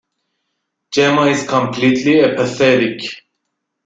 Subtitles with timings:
[0.95, 3.03] Jemma is completely apathetic.